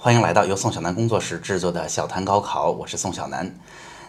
[0.00, 3.52] 欢迎来到由宋小南工作室制作的小谈高考，我是宋小南。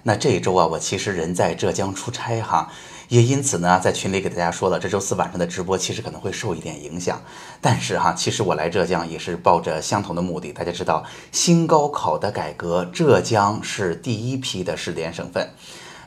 [0.03, 2.71] 那这一周啊，我其实人在浙江出差哈，
[3.07, 7.19] 也因此呢，在群里给大家说了，这周四晚上的直播其实可能会受一点影响。
[7.59, 10.53] 但是哈，其实我来浙江也是抱着相同的目的。
[10.53, 15.49] 大家知道，新高考的改革，浙江是第一批的试点省份。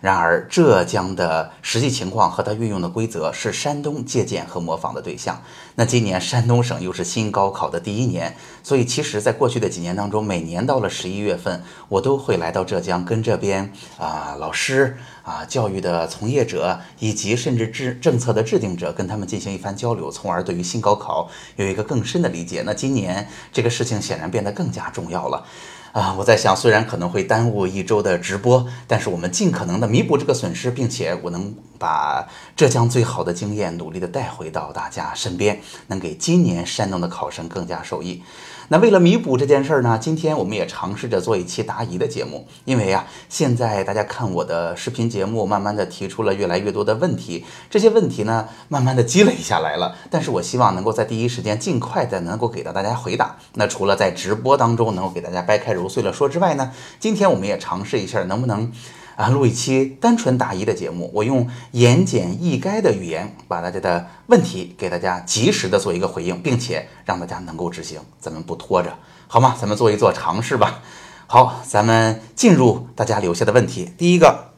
[0.03, 5.41] 然而，浙江的实际情况和它运用的规则是山东借鉴和模仿的对象。
[5.77, 22.65] 那今年山东省又是新高考的第一年，所以其实，在过去的几年当中，每年到了十一月份，我都会来到浙江，跟这边啊老师啊教育的从业者，以及甚至制政策的制定者，跟他们进行一番交流，从而对于新高考有一个更深的理解。
[22.67, 25.47] 那今年这个事情显然变得更加重要了。
[25.93, 38.23] 啊，我在想，虽然可能会耽误一周的直播，但是我们尽可能的弥补这个损失，并且我能把浙江最好的经验努力的带回到大家身边，能给今年山东的考生更加受益。
[38.69, 42.47] 那为了弥补这件事儿呢，今天我们也尝试着做一期答疑的节目。
[42.65, 49.95] 因为呀，现在大家看我的视频节目，慢慢的提出了越来越多的问题，这些问题呢，慢慢的积累下来了。
[50.11, 53.37] 但是我希望能够在第一时间尽快的能够给到大家回答。
[53.55, 58.73] 那除了在直播当中能够给大家掰开揉碎了说之外呢，今天我们也尝试一下能不能。
[59.17, 68.97] 啊，录一期单纯答疑的节目，我用言简意赅的语言，把大家的问题给大家及时的做一个回应，并且让大家能够执行，咱们不拖着，
[69.29, 69.57] 好吗？
[69.61, 70.81] 咱们做一做尝试吧。
[71.27, 73.93] 好，咱们进入大家留下的问题。
[73.97, 74.53] 第一个，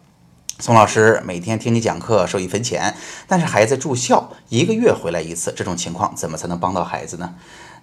[0.58, 7.34] 宋老师每天听你讲课收一分钱，但是孩子住校一个月回来一次，这种情况怎么才能帮到孩子呢？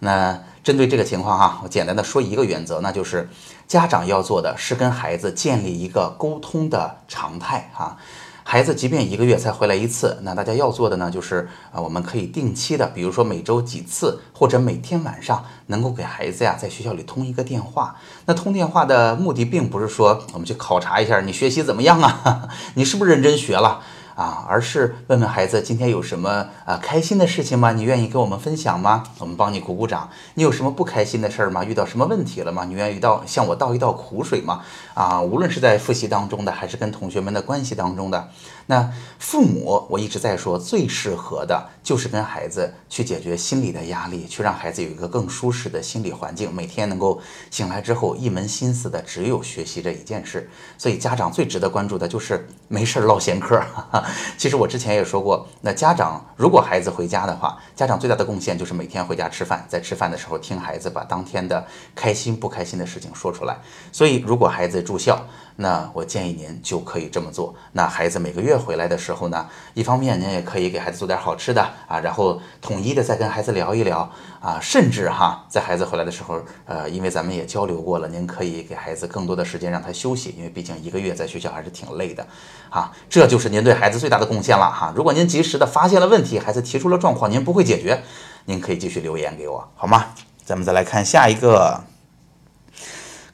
[0.03, 3.29] 那针对这个情况哈，我简单的说一个原则，那就是
[3.67, 7.97] 家长要做的是跟孩子建立一个沟通的常态哈。
[8.43, 17.95] 孩子即便一个月才回来一次，那大家要做的呢，就是啊，我们可以定期的，比如说每周几次，或者每天晚上，能够给孩子呀在学校里通一个电话。
[18.25, 23.81] 那通电话的目的，并不是说我们去考察一下你学习怎么样啊， 你是不是认真学了。
[24.15, 27.71] 啊，而是问问孩子今天有什么啊开心的事情吗？
[27.71, 29.03] 你愿意跟我们分享吗？
[29.19, 30.09] 我们帮你鼓鼓掌。
[30.33, 31.63] 你有什么不开心的事儿吗？
[31.63, 32.65] 遇到什么问题了吗？
[32.65, 34.61] 你愿意倒向我倒一倒苦水吗？
[34.93, 38.29] 啊，无论是在复习当中的，还是跟同学们的关系当中的，
[38.67, 50.49] 那父母我一直在说，最适合的就是跟孩子去解决心理的压力，去让孩子有一个更舒适的心理环境，每天能够醒来之后一门心思的只有学习这一件事。
[50.77, 53.61] 所以家长最值得关注的就是没事儿唠闲嗑。
[54.37, 63.57] 其实我之前也说过，那家长如果孩子回家的话，家长最大的贡献就是每天回家吃饭，在吃饭的时候听孩子把当天的开心不开心的事情说出来。
[63.91, 65.19] 所以如果孩子住校，
[65.61, 67.53] 那我建议您就可以这么做。
[67.73, 74.11] 那孩子每个月回来的时候呢，一方面您也可以给孩子做点好吃的啊，然后统一的再跟孩子聊一聊
[74.41, 82.25] 啊，甚至哈，在孩子回来的时候，呃，因为咱们也交流过了，您可以给孩子更多的时间让他休息，因为毕竟一个月在学校还是挺累的，
[82.71, 84.91] 啊，这就是您对孩子最大的贡献了哈。
[84.95, 88.01] 如果您及时的发现了问题，孩子提出了状况，您不会解决，
[88.45, 90.07] 您可以继续留言给我，好吗？
[90.43, 91.83] 咱们再来看下一个，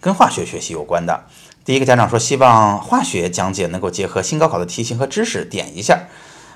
[0.02, 1.24] 跟化学学习有关的。
[1.68, 6.04] 第一个家长说，希望化学讲解能够结合新高考的题型和知识点一下，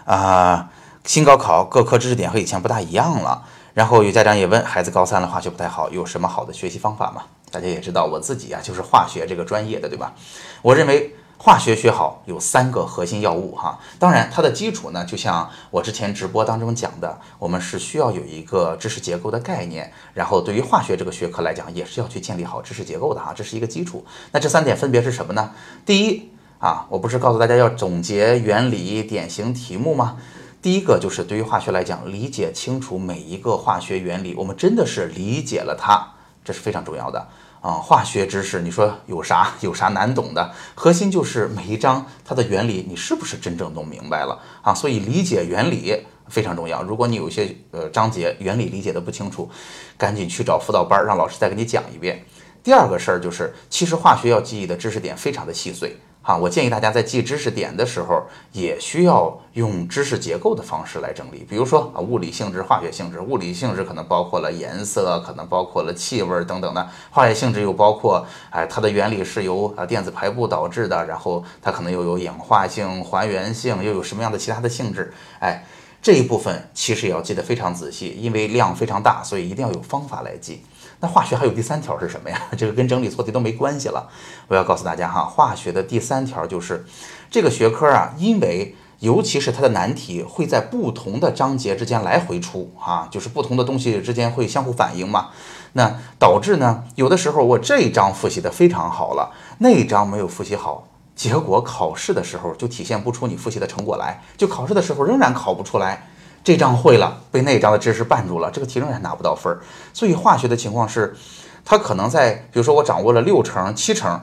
[0.05, 0.69] 啊，
[1.03, 3.43] 新高考各科知识点和以前不大一样了。
[3.73, 7.23] 然后有家长也问，孩子高三了，化学不太好，有什么好的学习方法吗？
[7.51, 10.13] 大家也知道，我自己啊就是化学这个专业的，对吧？
[10.61, 11.13] 我认为。
[11.43, 24.05] 化学学好有三个核心要务哈，当然它的基础呢，就像我之前直播当中讲的，我们是需要有一个知识结构的概念，然后对于化学这个学科来讲，也是要去建立好知识结构的哈，这是一个基础。
[24.31, 25.49] 那这三点分别是什么呢？
[25.83, 26.29] 第一
[26.59, 30.17] 啊，我不是告诉大家要总结原理、典型题目吗？
[30.61, 36.13] 第一个就是对于化学来讲，理解清楚每一个化学原理，我们真的是理解了它，
[36.45, 37.27] 这是非常重要的。
[37.61, 40.51] 啊，化学知识，你说有啥有啥难懂的？
[40.73, 44.73] 核心就是每一章它的原理，你是不是真正弄明白了啊？
[44.73, 45.95] 所以理解原理
[46.27, 46.81] 非常重要。
[46.81, 49.47] 如果你有一些呃章节原理理解的不清楚，
[49.95, 52.25] 赶紧去找辅导班，让老师再给你讲一遍。
[52.63, 55.95] 第二个事儿就是，其实化学要记忆的知识点非常的细碎。
[56.23, 58.21] 哈，我建议大家在记知识点的时候，
[58.51, 61.43] 也需要用知识结构的方式来整理。
[61.49, 63.19] 比如说啊，物理性质、化学性质。
[63.19, 75.11] 物理性质可能包括了颜色，可能包括了气味等等的；化学性质又包括，哎，它的原理是由啊电子排布导致的，然后它可能又有氧化性、还原性，又有什么样的其他的性质？
[75.39, 75.65] 哎，
[76.03, 80.61] 这一部分其实也要记得非常仔细，因为量非常大，所以一定要有方法来记。
[81.01, 82.39] 那化学还有第三条是什么呀？
[82.55, 84.07] 这个跟整理错题都没关系了。
[84.47, 86.85] 我要告诉大家哈，化学的第三条就是，
[87.29, 95.29] 这个学科啊，因为尤其是它的难题会在不同的章节之间来回出啊，就是不同的东西之间会相互反应嘛。
[95.73, 106.10] 那导致呢，有的时候我这一章复习的非常好了，那一章没有复习好，结果考试的时候就体现不出你复习的成果来，就考试的时候仍然考不出来。
[106.43, 109.59] 这章会了，被那一章的知识绊住了，这个题仍然拿不到分儿。
[109.93, 111.15] 所以化学的情况是，
[111.63, 114.21] 它可能在比如说我掌握了六成、七成。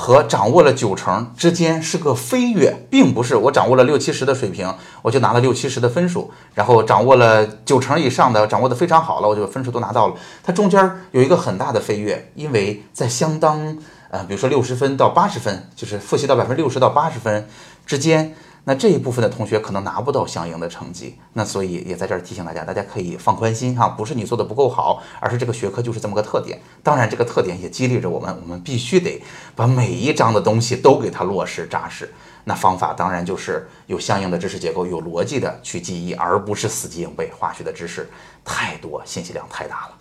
[0.00, 4.72] 和掌握了九成之间是个飞跃，并不是我掌握了六七十的水平，
[5.02, 10.14] 我就拿了六七十的分数，然后掌握了九成以上的，掌握的非常好了，我就分数都拿到了。
[10.44, 13.76] 它中间有一个很大的飞跃，因为在相当
[14.10, 17.48] 呃，比如说六十分到八十分，就是复习到百分之六十到八十分
[17.84, 18.36] 之间。
[18.68, 26.60] 那这一部分的同学可能拿不到相应的成绩，那所以也在这儿提醒大家，大家可以放宽心哈，不是你做的不够好，而是这个学科就是这么个特点。
[26.82, 29.22] 当然，这个特点也激励着我们，我们必须得
[29.56, 32.12] 把每一章的东西都给它落实扎实。
[32.44, 37.32] 那方法当然就是有相应的知识结构，有逻辑的去记忆，而不是死记硬背。
[37.38, 38.10] 化学的知识
[38.44, 39.94] 太多，信息量太大了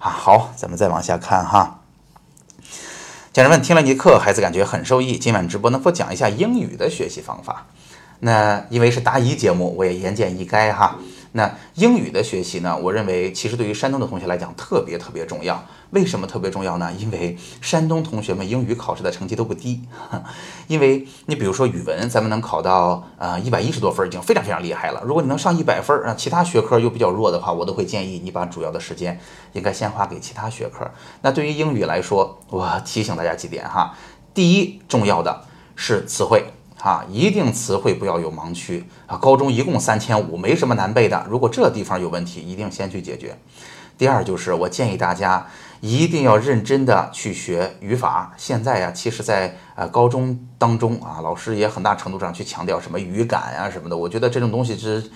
[0.00, 0.10] 啊。
[0.10, 1.78] 好，咱们再往下看哈。
[3.32, 5.16] 家人们听了你的课，孩子感觉很受益。
[5.16, 7.66] 今晚直播能否讲一下英语的学习方法？
[8.20, 10.96] 那因为是答疑节目，我也言简意赅哈。
[11.32, 15.64] 那英语的学习呢，我认为其实对于山东的同学来讲特别特别重要。
[15.90, 16.92] 为什么特别重要呢？
[16.98, 19.80] 因为山东同学们英语考试的成绩都不低。
[20.66, 25.02] 因为你比如说语文，咱们能考到呃一百一十多分，已经非常非常厉害了。
[25.04, 29.20] 如果你能上一百分，啊，其他学科又比较弱的话，我都会建议你把主要的时间
[29.52, 30.90] 应该先花给其他学科。
[31.22, 33.94] 那对于英语来说，我提醒大家几点哈。
[34.34, 35.44] 第一，重要的
[35.76, 36.44] 是词汇。
[36.82, 39.16] 啊，一定词汇不要有盲区啊！
[39.16, 41.26] 高中一共三千五，没什么难背的。
[41.28, 43.36] 如果这地方有问题，一定先去解决。
[43.98, 45.46] 第二就是我建议大家
[45.80, 48.32] 一定要认真的去学语法。
[48.36, 53.96] 现在呀，其实，在呃高中当中啊，老师也很大程度上去强调什么语感啊什么的。
[53.96, 55.10] 我觉得这种东西是。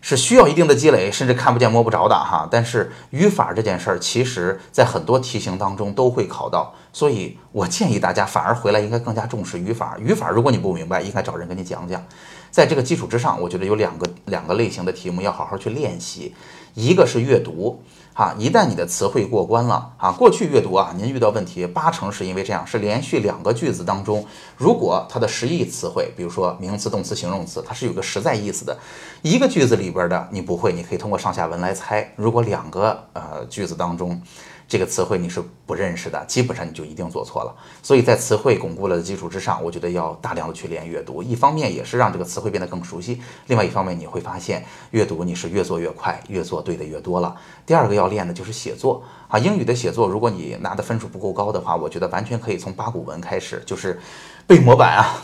[0.00, 2.48] 是需要一定的积累，甚至看不见摸不着的哈。
[2.50, 9.96] 但是语法这件事儿，其实在很多题型当中都会考到，所以我建议大家反而回来应该更加重视语法。
[9.98, 12.02] 语法如果你不明白，应该找人跟你讲讲。
[12.50, 16.34] 在这个基础之上，我觉得有两个两个类型的题目要好好去练习，
[16.74, 17.82] 一个是阅读。
[18.18, 24.26] 啊，一旦你的词汇过关了啊，过去阅读啊，您遇到问题八成是因为这样，是连续两个句子当中，
[24.56, 28.76] 如果它的实义词汇，比如说名词、动词、形容词，它是有个实在意思的，
[29.22, 32.12] 一个句子里边的你不会，你可以通过上下文来猜。
[32.16, 34.20] 如果两个呃句子当中，
[34.68, 37.56] 这个词汇你是不认识的，基本上你就一定做错了。
[37.82, 41.22] 所以在词汇巩固了的基础之上，我觉得要大量的去练阅读。
[41.22, 47.34] 一方面也是让这个词汇变得更熟悉，另外一方面你会发现阅读你是越做越快，越做对的越多了。
[47.64, 53.98] 第二个要练的就是写作啊，英语的写作，如果你拿的分数不够高的话，我觉得完全可以从八股文开始，就是
[54.46, 55.22] 背模板啊。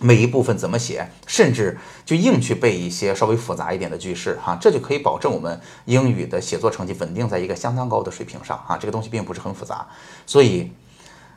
[0.00, 9.84] 每一部分怎么写，甚至就硬去背一些稍微复杂一点的句式，哈，这就可以保证我们英语的写作成绩稳定在一个相当高的水平上，哈，这个东西并不是很复杂，
[10.24, 10.70] 所以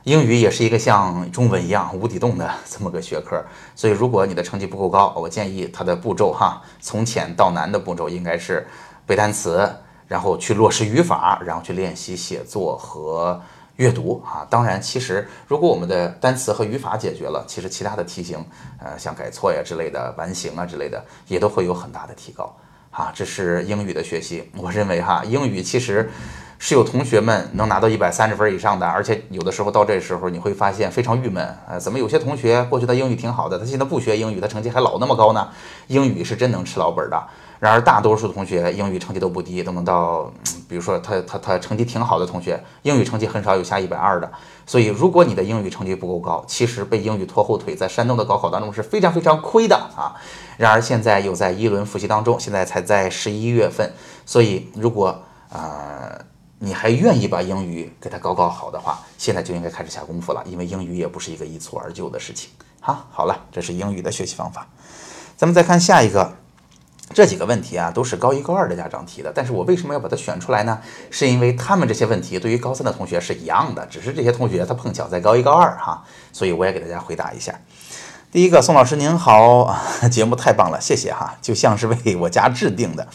[0.04, 3.44] 英语也是一个像中文一样无底洞的这么个学科，
[3.74, 8.64] 所以如果你的成绩不够高，我建议它的步骤，哈，从浅到难的步骤应该是
[9.04, 9.68] 背单词，
[10.06, 13.42] 然后去落实语法，然后去练习写作和。
[13.76, 18.44] 阅读啊，当然，其实如果我们的单词和语法解决了，其实其他的题型，
[18.78, 22.54] 呃，像改错呀之类的、完形啊之类的，也都会有很大的提高。
[22.90, 24.50] 啊，这是英语的学习。
[24.58, 26.10] 我认为哈，英语其实
[26.58, 35.48] 是有同学们能拿到一百三十分以上的，而且有的时候到这时候你会发现非常郁闷，呃，怎么有些同学过去他英语挺好的，他现在不学英语，他成绩还老那么高呢？
[35.86, 37.26] 英语是真能吃老本的。
[37.58, 40.30] 然而，大多数同学英语成绩都不低，都能到，
[40.72, 44.32] 比如说他他他成绩挺好的同学，英语成绩很少有下一百二的。
[44.64, 50.16] 所以，如果你的英语成绩不够高，其实被英语拖后腿，在山东的高考当中是非常非常亏的啊。
[50.56, 53.92] 然而，现在又在一轮复习当中，现在才在十一月份，
[54.24, 56.18] 所以如果呃
[56.58, 62.48] 你还愿意把英语给它搞搞好的话，现在就应该开始下功夫了，因为英语也不是一个一蹴而就的事情。
[62.80, 64.66] 好，好了，这是英语的学习方法，
[65.36, 66.41] 咱们再看下一个。
[67.14, 70.80] 这几个问题啊，都是高一高二的家长提的，但是我为什么要把它选出来呢？
[71.10, 76.02] 是因为他们这些问题对于高三的同学是一样的，只是这些同学他碰巧在高一高二哈，
[76.32, 77.54] 所以我也给大家回答一下。
[78.30, 79.76] 第一个，宋老师您好，
[80.10, 83.06] 节目太棒了，谢谢哈，就像是为我家制定的。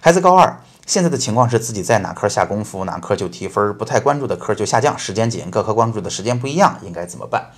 [0.00, 7.50] 孩子高二，现在的情况是自己在哪科下功夫，哪科就提分，不太关注的科就下降，时间紧，各科关注的时间不一样，应该怎么办？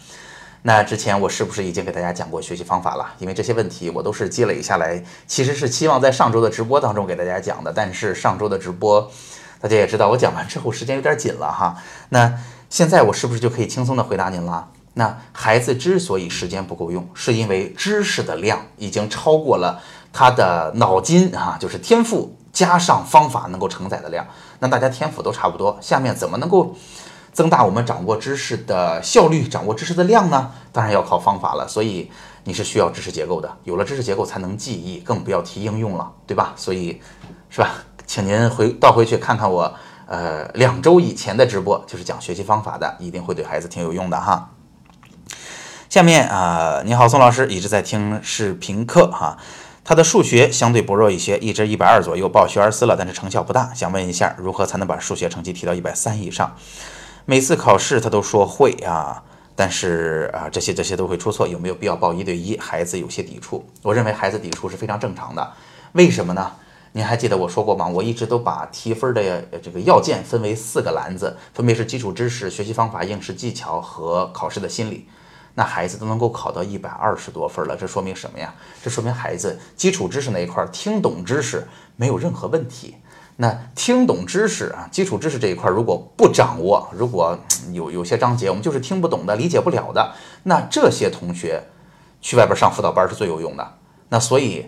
[0.65, 3.15] 那之前我是不是已经给大家讲过学习方法了？
[3.19, 7.73] 因为这些问题我都是积累下来，其实是期望在上周的直播当中给大家讲的。
[7.75, 9.11] 但是上周的直播，
[9.61, 11.77] 大家也知道，我讲完之后时间有点紧了哈。
[12.11, 12.33] 那
[12.71, 14.69] 现在我是不是就可以轻松的回答您了？
[14.95, 19.81] 那孩子之所以时间不够用，是因为知识的量已经超过了
[20.13, 24.25] 他的脑筋啊，就是天赋加上方法能够承载的量。
[24.61, 26.77] 那大家天赋都差不多，下面怎么能够
[27.33, 30.53] 增大我们掌握知识的效率、掌握知识的量呢？
[30.71, 31.67] 当然要靠方法了。
[31.67, 32.11] 所以
[32.45, 36.53] 你是需要知识结构的，有了知识结构才能记忆，更不要提应用了，对吧？
[36.57, 37.01] 所以
[37.49, 37.71] 是吧？
[38.07, 39.73] 请您回倒回去看看我
[40.07, 44.51] 呃两周以前的直播，就是讲学习方法的，一定会对孩子挺有用的哈。
[45.89, 49.39] 下面啊，你好，宋老师一直在听视频课哈，
[49.85, 56.55] 他的数学相对薄弱一些，一直一百二左右，报学而思了，但是成效不大，想问一下如何才能把数学成绩提到一百三以上？
[57.25, 59.23] 每次考试他都说会啊，
[59.55, 62.59] 但是啊这些这些都会出错，有没有必要报一对一？
[62.59, 65.53] 孩子有些抵触，我认为孩子抵触是非常正常的，
[65.93, 66.53] 为什么呢？
[66.95, 67.87] 您还记得我说过吗？
[67.87, 75.07] 我一直都把提分的这个要件分为四个篮子，分别是基础知识、学习方法、应试技巧和考试的心理。
[75.55, 78.53] 那孩子都能够考到一百二十多分了，这说明什么呀？
[78.83, 82.97] 这说明孩子基础知识那一块听懂知识没有任何问题。
[83.37, 87.39] 那听懂知识啊，基础知识这一块如果不掌握，如果
[87.73, 90.13] 有有些章节我们就是听不懂的、理解不了的，
[90.45, 91.65] 那这些同学
[92.21, 93.75] 去外边上辅导班是最有用的。
[94.11, 94.67] 那所以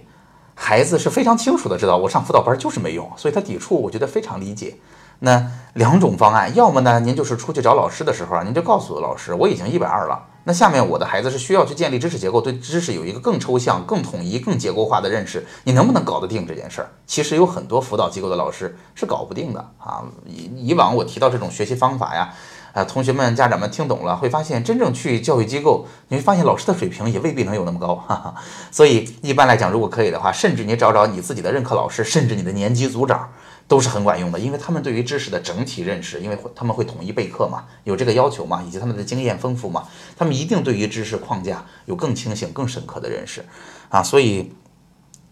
[0.54, 4.76] 孩子是非常清楚的知道，我上辅导班就是没用，所以他抵触，我觉得非常理解。
[5.20, 10.26] 那两种方案，要么呢，您就是出去找老师的时候啊，您就告诉老师，我已经一百二了。
[10.44, 15.44] 那下面我的孩子是需要去建立知识结构，对知识有一个更抽象、更统一、更结构化的认识。
[15.64, 16.88] 你能不能搞得定这件事儿？
[17.06, 20.04] 其实有很多辅导机构的老师是搞不定的啊。
[20.26, 22.34] 以以往我提到这种学习方法呀，
[22.74, 27.94] 啊，同学们、家长们听懂了，会发现真正去教育机构，你会发现老师的水平也未必能有那么高。
[27.94, 28.34] 哈哈。
[28.70, 33.30] 所以一般来讲，如果可以的话，甚至你找找你自己的任课老师，甚至你的年级组长。
[33.66, 43.42] 都是很管用的，因为他们对于知识的整体认识，因为他们会统一备课嘛，有这个要求嘛，以及他们的经验丰富嘛，他们一定对于知识框架有更清醒、更深刻的认识
[43.88, 44.02] 啊。
[44.02, 44.52] 所以，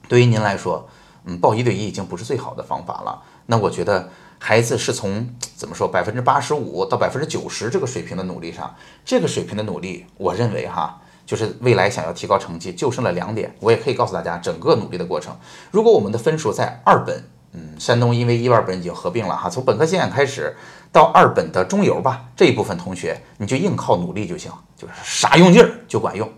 [0.08, 0.88] 对于您来说，
[1.24, 3.22] 嗯，报一对一已经不是最好的方法了。
[3.46, 4.08] 那我觉得
[4.38, 8.74] 孩子是从怎么说百分之八十五到百分之九十这个水平的努力上，
[9.04, 13.54] 这个水平的努力，我认为哈，就是未来想要提高成绩，就剩了两点。
[13.60, 15.36] 我也可以告诉大家，整个努力的过程，
[15.70, 17.24] 如果我们的分数在二本。
[17.52, 20.56] 嗯，山东因为一二本已经合并了哈，从本科线开始
[20.90, 26.28] 到二本的中游吧，这一部分同学你就硬靠努力就行，就是傻用劲儿就管用。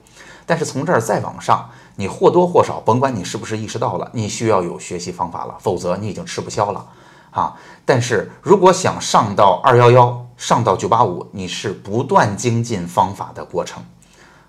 [0.45, 6.85] 但是从这儿再往上，你或多或少，甭管你是不是意识到了，你需要有学习方法了，否则你已经吃不消了
[7.31, 7.55] 啊。
[7.85, 13.83] 但是如果想上到二幺幺，上到九八五，你是不断精进方法的过程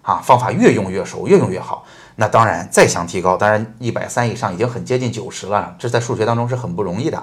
[0.01, 1.85] 啊，方法越用越熟，越用越好。
[2.17, 7.21] 那当然，再想提高，当然一百三以上已经很接近九十了，这在数学当中是很不容易的。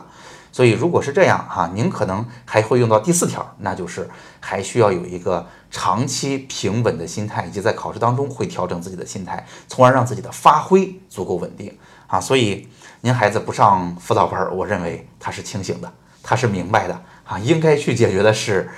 [0.53, 4.07] 所以如果是这样哈，您可能还会用到第四条，那就是
[4.39, 11.75] 还需要有一个长期平稳的心态，以及在考试当中会调整自己的心态，从而让自己的发挥足够稳定
[12.07, 12.21] 啊。
[12.21, 12.69] 所以
[13.01, 15.91] 您孩子不上辅导班，我认为他是清醒的，
[16.23, 18.69] 他是明白的啊，应该去解决的是，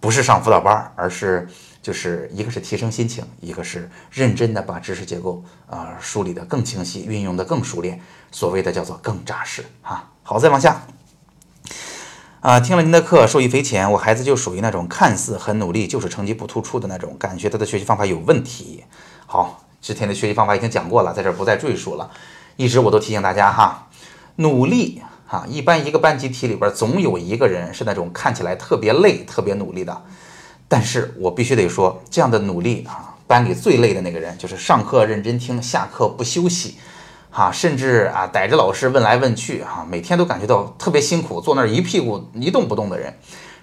[0.00, 1.46] 不是上辅导班，而是。
[1.82, 10.10] 就是一个是提升心情，一个是认真的把知识结构啊梳理的更清晰，运用的更熟练，所谓的叫做更扎实啊。
[10.22, 10.82] 好，再往下
[12.40, 13.90] 啊，听了您的课，受益匪浅。
[13.92, 18.84] 我孩子就属于那种看似很努力，就是成绩不突出的那种，感觉他的学习方法有问题。
[19.26, 22.10] 好，之前的学习方法已经讲过了，在这不再赘述了。
[22.56, 23.88] 一直我都提醒大家哈，
[24.36, 30.02] 努力哈，一般一个班集体里边总有一个人是那种看起来特别累、特别努力的。
[30.72, 36.76] 但是我必须得说，这样的努力啊，班里最累的那个人就是上课认真听，下课不休息，
[37.28, 43.12] 哈，甚至啊逮着老师问来问去，哈，每天都感觉到特别辛苦，坐那儿一屁股一动不动的人，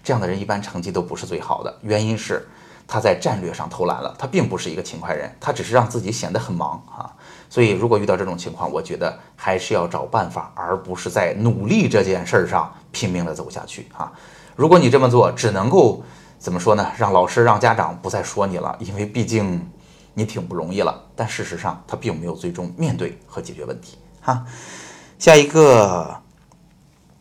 [0.04, 1.74] 这样的人一般成绩都不是最好的。
[1.82, 2.46] 原因是
[2.86, 7.10] 他在战略上偷懒了，他并不是一个勤快人，他只是让自己显得很忙啊。
[7.50, 14.12] 所以如果遇到这种情况，我觉得还是要找办法，而不是在努力这件事儿上拼命的走下去啊。
[14.58, 16.04] 如果你这么做，只能够。
[16.40, 16.92] 怎么说呢？
[16.98, 19.70] 让老师、让家长不再说你了，因为毕竟
[20.14, 21.04] 你挺不容易了。
[21.16, 23.98] 但事实上，他并没有最终面对和解决问题。
[24.22, 24.46] 哈，
[25.18, 26.16] 下一个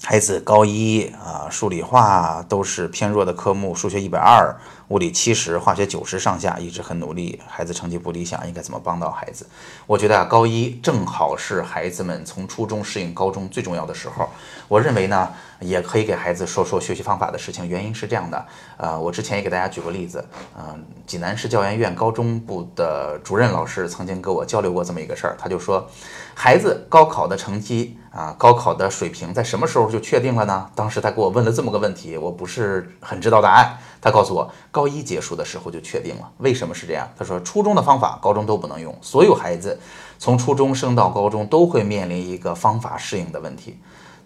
[0.09, 9.45] 孩子高一啊，数理化都是偏弱的科目，数学一百二，物理七十，化学九十上下，一直很努力，孩子成绩不理想，应该怎么帮到孩子？
[9.85, 14.29] 我觉得啊，高一正好是孩子们从初中适应高中最重要的时候。
[14.69, 15.29] 我认为呢。
[15.59, 17.67] 也可以给孩子说说学习方法的事情。
[17.67, 18.47] 原因是这样的，
[18.77, 20.23] 呃，我之前也给大家举过例子，
[20.55, 25.89] 嗯，济南市教研院高中部的主任老师曾经跟我交流过这么一个事儿，他就说，
[26.35, 30.71] 孩子高考的成绩啊，高考的水平在什么时候就确定了呢？
[30.75, 33.77] 当时他给我问了这么个问题，我不是很知道答案。
[34.01, 36.31] 他告诉我，高一结束的时候就确定了。
[36.39, 37.07] 为什么是这样？
[37.19, 39.79] 他说，初中的方法高中都不能用，所有孩子
[40.19, 43.79] 从初中升到高中都会面临一个方法适应的问题，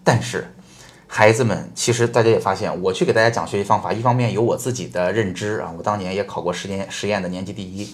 [0.05, 0.53] 但是。
[1.13, 7.93] 孩子们，其实大家也发现，我去给大家讲学习方法，一方面有我自己的认知啊，我当年也考过实验实验的年级第一，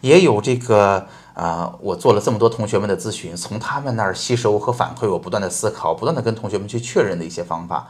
[0.00, 7.88] 也有这个啊，我做了这么多同学们的咨询，从他们那儿吸收和反馈，我不断的思考，不断的跟同学们去确认的一些方法，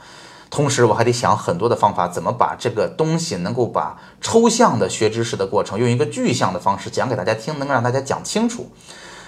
[0.49, 8.71] 同时我还得想很多的方法，怎么把这个东西能够把抽象的学知识的过程，用一个具象的方式讲给大家听，能让大家讲清楚。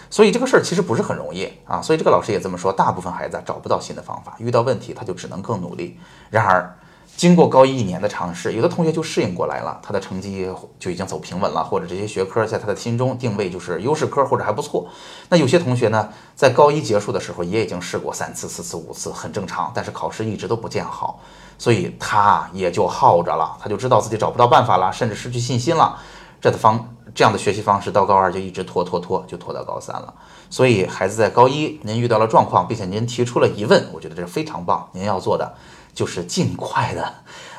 [0.08, 5.98] 所以这个事儿其实不是很容易啊，所以这个老师也这么说，大部分孩子找不到新的方法，遇到问题他就只能更努力。
[6.30, 6.78] 然而，
[7.16, 10.46] 经过高一一年的尝试，有的同学就适应过来了，他的成绩
[10.78, 14.86] 就已经走平稳了，或者这些学科在他的心中定位就是优势科或者还不错。
[15.30, 21.18] 那有些同学呢，在高一结束的时候也已经试过三次、四次、五次，很正常，但是考试一直都不见好，
[21.56, 25.98] 所以他也就耗着了，他就知道自己找不到办法了，甚至失去信心了。
[26.38, 30.12] 这的方这样的学习方式到高二就一直拖拖拖，就拖到高三了。
[30.50, 34.86] 所以孩子在高一您遇到了状况，并且您提出了疑问，我觉得这是非常棒。
[34.92, 35.54] 您要做的
[35.96, 37.12] 就是尽快的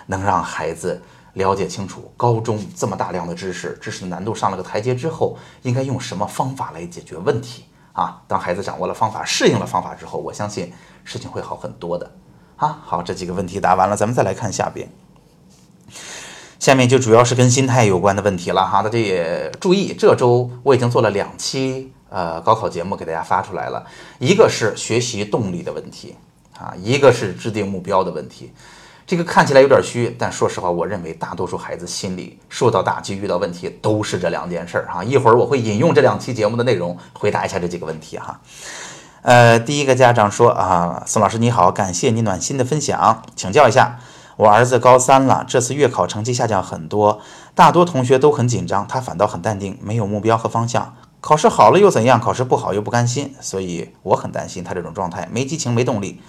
[0.06, 1.02] 能让孩子
[1.34, 8.22] 了解清楚高中这么大量的知识，知识的难度上了个台阶之后，应该用什么方法来解决问题啊？
[8.28, 10.72] 当孩子掌握了方法，适应了方法之后，我相信
[11.04, 12.12] 事情会好很多的
[12.58, 12.80] 啊。
[12.86, 14.88] 好，这几个问题答完了，咱们再来看下边。
[16.60, 23.86] 下面就主要是跟心态有关的问题了哈，大家也注意，这周我已经做了两期呃高考节目给大家发出来了，
[24.20, 26.16] 一个是学习动力的问题
[26.58, 28.52] 啊，一个是制定目标的问题。
[29.06, 35.02] 这个看起来有点虚，但说实话，我认为大多数孩子心里受到打击、遇到问题都是这两件事儿哈。
[35.04, 38.42] 一会儿我会引用这两期节目的内容回答一下这几个问题哈。
[39.22, 44.00] 呃，第一个家长说啊，宋老师你好，感谢你暖心的分享，请教一下。
[44.36, 47.22] 我儿子高三了，这次月考成绩下降很多，
[47.56, 50.94] 大多同学都很紧张，他反倒很淡定，没有目标和方向。
[51.22, 52.20] 考试好了又怎样？
[52.20, 56.22] 考试不好又不甘心，所以我很担心他这种状态，没激情，没动力。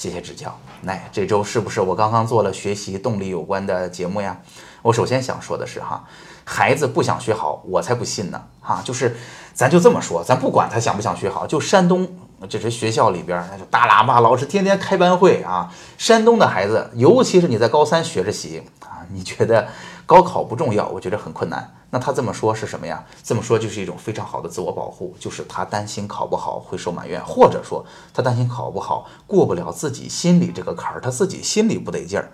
[0.00, 0.58] 谢谢指教。
[0.84, 4.40] 来，这周是不是我刚刚做了学习动力有关的节目呀？
[4.80, 6.02] 我首先想说的是哈，
[6.42, 8.42] 孩子不想学好，我才不信呢。
[8.62, 9.14] 哈，就是
[9.52, 12.08] 咱就这么说，咱不管他想不想学好，就山东。
[12.48, 15.70] 这是学校里边，那就大喇叭，老师天天开班会啊。
[15.98, 19.68] 山东的孩子，尤其是你在高三学着习啊，你觉得
[20.06, 20.88] 高考不重要？
[20.88, 21.74] 我觉得很困难。
[21.90, 23.04] 那他这么说是什么呀？
[23.22, 32.30] 这么说就是一种非常好的自我保护，就是他担心考不好会受埋怨，或者说他担心考不好过不了自己心里这个坎儿，他自己心里不得劲儿。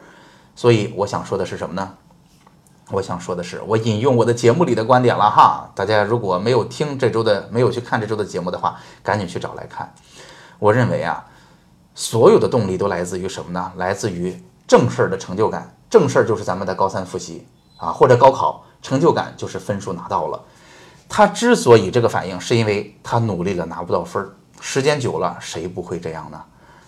[0.54, 1.94] 所以我想说的是什么呢？
[2.90, 5.68] 我想说的是，我引用我的节目里的观点了哈。
[5.74, 9.92] 大家如果没有听这周的，没有去看这周的节目的话，赶紧去找来看。
[10.58, 11.26] 我认为啊，
[11.94, 13.72] 所有的动力都来自于什么呢？
[13.76, 15.74] 来自于正事儿的成就感。
[15.88, 17.46] 正事儿就是咱们的高三复习
[17.78, 20.42] 啊，或者高考成就感就是分数拿到了。
[21.08, 24.34] 他之所以这个反应，是因为他努力了拿不到分儿。
[24.60, 26.42] 时间久了，谁不会这样呢？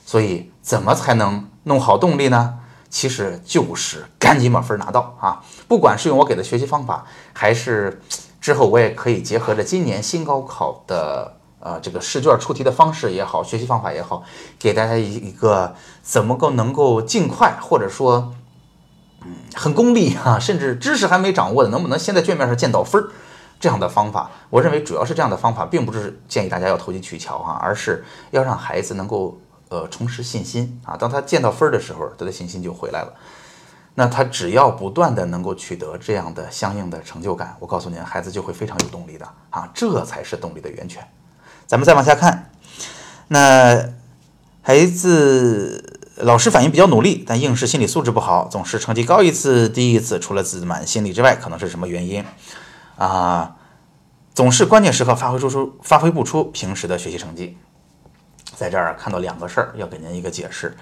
[0.05, 2.59] 所以怎么才能弄好动力呢？
[2.90, 5.44] 其实就是赶紧把分拿到啊！
[5.68, 8.01] 不管是用我给的学习方法，还是
[8.40, 14.22] 之后我也可以结合着今年新高考的呃这个试卷出题的方式也好，学习方法也好，
[14.59, 18.33] 给大家一一个怎么够能够尽快，或者说
[19.55, 23.11] 很功利哈，甚至知识还没掌握的，能不能先在卷面上见到分儿
[23.61, 24.31] 这样的方法？
[24.51, 29.41] 我认为主要是这样的方法，并不是建议大家要投机取巧哈，而是要让孩子能够。
[29.71, 30.97] 呃，重拾信心啊！
[30.97, 33.13] 当他见到分儿的时候，他的信心就回来了。
[33.97, 39.71] 那他只要不断的能够取得这样的相应的成就感，我告诉您，孩子就会非常有动力的啊！
[39.75, 41.07] 这才是动力的源泉。
[41.67, 42.51] 咱们再往下看，
[43.29, 43.91] 那
[44.63, 50.19] 孩子老师反应比较努力，但应试心理素质不好，总是成绩高一次低一次。
[50.19, 52.25] 除了自满心理之外，可能是什么原因
[52.97, 53.57] 啊？
[54.35, 57.57] 总是关键时刻发挥出出发挥不出平时的学习成绩。
[58.55, 60.77] 在这儿看到两个事儿，要给您一个解释，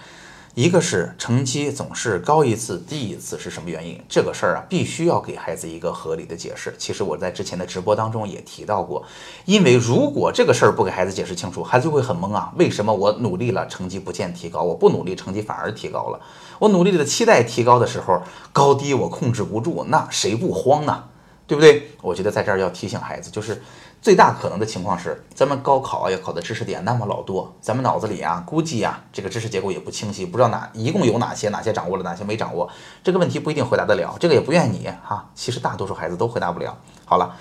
[0.57, 4.01] 一个是成绩总是高一次低一次是什么原因？
[4.09, 6.75] 这个事儿啊，必须要给孩子一个合理的解释。
[6.79, 9.05] 其实我在之前的直播当中也提到过，
[9.45, 12.51] 因为如果这个事儿不给孩子解释清楚，孩子就会很懵啊。
[12.57, 14.63] 为什么我努力了，成绩不见提高？
[14.63, 16.19] 我不努力，成绩反而提高了？
[16.59, 21.05] 我努力的期待提高的时候，高低我控制不住，那谁不慌呢？
[21.47, 21.91] 对不对？
[22.03, 23.63] 我觉得在这儿要提醒孩子，就是
[24.03, 32.69] 最大可能的情况是，咱们高考要考的知识点那么老多，咱们脑子里啊估计啊这个知识结构也不清晰，不知道哪一共有哪些，哪些掌握了，哪些没掌握，
[33.05, 35.31] 这个问题不一定回答得了，这个也不怨你哈。
[35.35, 36.77] 其实大多数孩子都回答不了。
[37.05, 37.37] 好了，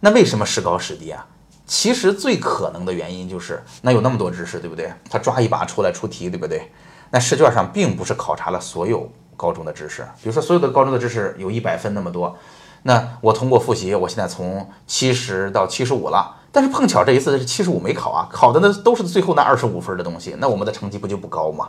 [0.00, 1.26] 那为什么时高时低啊？
[1.66, 4.92] 其实最可能的原因就是，那有那么多知识，对不对？
[5.10, 6.72] 他抓一把出来出题，对不对？
[7.10, 12.34] 那试卷上并不是考察了所有高中的知识，比如说所有的高中的知识有一百分那么多。
[12.84, 21.68] 那我通过复习，我现在从七十到七十五了，但是碰巧这一次是七十五没考啊，考的呢都是最后那二十五分的东西，那我们的成绩不就不高吗？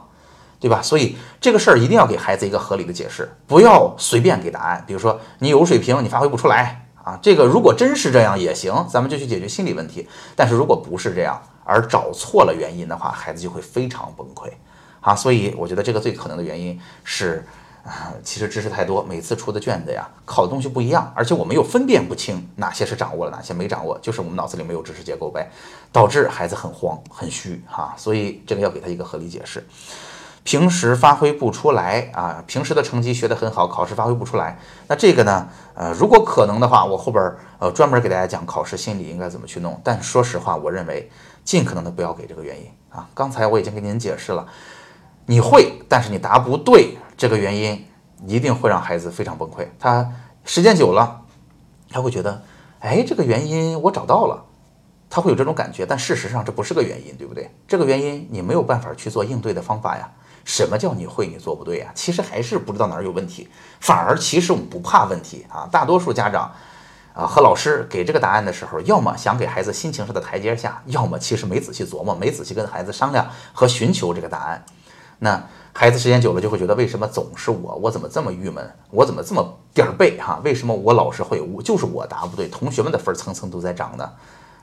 [0.60, 0.82] 对吧？
[0.82, 4.84] 所以这个事儿一定要给孩子一个合理的解释，不要随便给答案。
[4.88, 10.08] 比如说你有水平，你发挥不出来啊，这个如果真是这样也行，咱们就去解决心理问题。
[10.36, 14.50] 但是如果不是这样，而找错了原因的话，孩子就会非常崩溃
[15.02, 15.14] 啊。
[15.14, 17.46] 所以我觉得这个最可能的原因是。
[17.84, 25.52] 啊，其实知识太多，每次出的卷子呀，考的东西不一样，而且我们又分辨不清哪些是掌握了，哪些没掌握，就是我们脑子里没有知识结构呗，
[25.92, 27.94] 导致孩子很慌很虚哈。
[27.98, 29.62] 所以这个要给他一个合理解释。
[30.46, 39.80] 平时发挥不出来啊，平时的成绩学得很好，考试发挥不出来，那这个呢，呃，如果可能的话，我后边呃专门给大家讲考试心理应该怎么去弄。
[39.84, 41.10] 但说实话，我认为
[41.44, 43.10] 尽可能的不要给这个原因啊。
[43.14, 44.48] 刚才我已经给您解释了。
[45.26, 47.86] 你会，但是你答不对，这个原因
[48.28, 49.68] 一定会让孩子非常崩溃。
[49.80, 50.12] 他
[50.44, 51.22] 时间久了，
[51.90, 52.44] 他会觉得，
[52.80, 54.44] 哎，这个原因我找到了，
[55.10, 55.86] 他会有这种感觉。
[55.86, 57.50] 但事实上这不是个原因，对不对？
[57.68, 60.12] 这个原因你没有办法去做应对的方法呀。
[60.46, 61.90] 什么叫你会你做不对呀？
[61.96, 63.48] 其实还是不知道哪儿有问题。
[63.80, 65.70] 反而其实我们不怕问题啊。
[65.72, 66.52] 大多数家长
[67.14, 74.66] 啊和老师给这个答案的时候，要么想给孩子心情上的台阶下，要么其实没仔细琢磨，没仔细跟孩子商量和寻求这个答案。
[75.24, 77.76] 那孩子时间久了就会觉得，为什么总是我？
[77.82, 78.70] 我怎么这么郁闷？
[78.92, 80.20] 我怎么这么点儿背？
[80.20, 82.50] 哈，为什么我老是会我就是我答不对？
[82.50, 84.12] 同学们的分儿蹭蹭都在涨呢？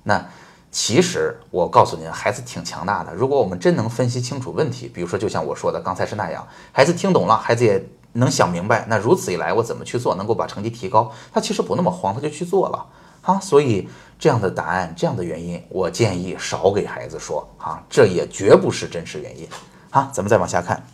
[0.03, 0.23] 那
[0.71, 3.15] 其实我告诉您，孩子挺强大的。
[3.15, 8.85] 如果我们真能分析清楚问题，比如说就像我说的刚才是那样，孩子听懂了，孩子也能想明白。
[8.87, 11.11] 那如此一来，我怎么去做能够把成绩提高？
[11.33, 12.87] 他其实不那么慌，他就去做了
[13.23, 13.41] 啊。
[13.41, 19.49] 所以这样的答案，这样的原因，我建议少给孩子说啊，这也绝不是真实原因。
[19.93, 20.85] 好，咱们再往下看。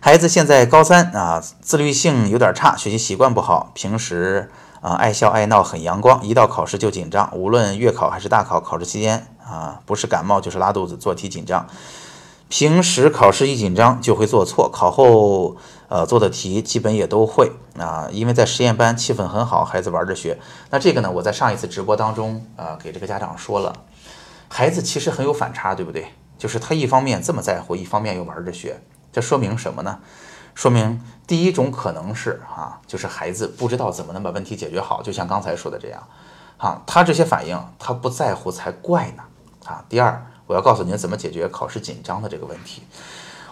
[0.00, 4.50] 孩子现在高三啊，自律性有点差，学习习惯不好，平时
[4.82, 11.66] 啊爱笑爱闹，很阳光，一到考试就紧张，无论月考还是大考，考试期间啊不是感冒就是拉肚子，做题紧张。
[12.50, 15.56] 平时考试一紧张就会做错，考后
[15.88, 20.38] 呃做的题基本也都会啊，因为在实验班气氛很好，孩子玩着学。
[20.68, 23.74] 那这个呢，我在上一次直播当中啊给这个家长说了，
[24.48, 26.12] 孩子其实很有反差，对不对？
[26.38, 28.80] 就是他一方面这么在乎，一方面又玩着学，
[29.12, 29.98] 这说明什么呢？
[30.54, 36.02] 说明第一种可能是哈，就是孩子不知道怎么能把问题解决好，就像刚才说的这样，
[36.56, 39.22] 哈，他这些反应他不在乎才怪呢，
[39.66, 39.84] 啊。
[39.88, 42.82] 第二，我要告诉您怎么解决考试紧张的这个问题。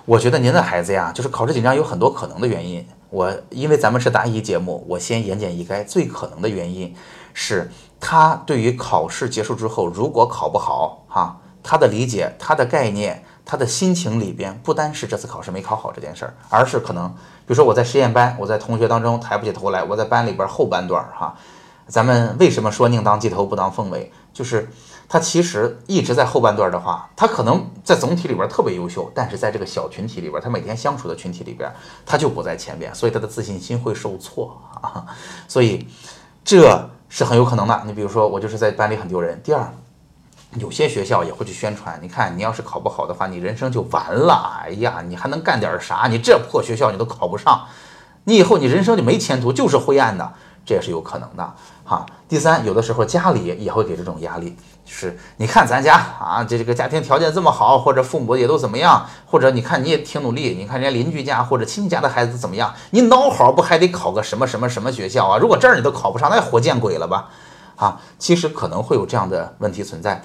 [0.05, 2.85] 我觉得您的孩子呀，就是考试紧张有很多可能的原因。
[3.11, 6.93] 我因为咱们是答疑节目，我先言简意赅，最可能的原因
[7.35, 7.71] 是
[8.01, 11.41] 他对于考试结束之后如果考不好，哈。
[11.69, 21.35] 他的理解，他的概念，他的心情里边，不单是这次考试没考好这件事儿，而是可能，比如说我在实验班，我在同学当中抬不起头来，我在班里边后半段儿哈，
[21.89, 24.13] 咱们为什么说宁当鸡头不当凤尾？
[24.33, 24.71] 就是
[25.09, 31.69] 他其实一直在后半段的话，他可能在总体里边特别优秀，但是在这个小群体里边，他每天相处的群体里边，
[32.05, 35.05] 他就不在前边，所以他的自信心会受挫啊，
[35.49, 35.89] 所以
[36.45, 37.83] 这是很有可能的。
[37.87, 39.43] 你比如说我就是在班里很丢人。
[39.43, 39.69] 第二。
[40.59, 44.61] 有些学校也会去宣传，你看，你要是考不好的话，你人生就完了。
[44.65, 46.07] 哎呀，你还能干点啥？
[46.09, 47.67] 你这破学校你都考不上，
[48.25, 50.33] 你以后你人生就没前途，就是灰暗的，
[50.65, 52.07] 这也是有可能的哈。
[52.29, 65.39] 第三，有的时候家里也会给这种压力，就是你看咱家啊，这这个家庭条件这么好，或者父母也都怎么样，或者你看你也挺努力，你看人家邻居家或者亲戚家的孩子怎么样，你孬好不还得考个什么什么什么学校啊？
[65.39, 67.29] 如果这儿你都考不上，那活见鬼了吧？
[67.77, 70.23] 啊，其实可能会有这样的问题存在。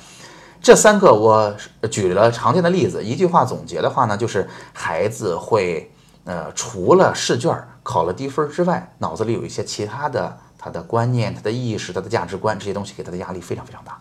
[0.62, 1.56] 这三个我
[1.90, 5.92] 举了常见的例子，一句话总结的话呢，就是孩子会，
[6.24, 14.00] 呃，除了试卷考了低分之外，脑子里有一些其他的他的观念、他的意识、他的价值观这些东西，给他的压力非常非常大，